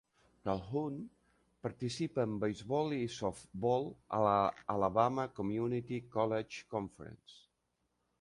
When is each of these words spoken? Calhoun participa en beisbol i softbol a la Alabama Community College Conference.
Calhoun 0.47 0.95
participa 1.65 2.23
en 2.23 2.31
beisbol 2.43 2.95
i 2.99 3.03
softbol 3.15 3.85
a 4.21 4.21
la 4.29 4.33
Alabama 4.77 5.27
Community 5.41 6.01
College 6.17 6.65
Conference. 6.75 7.37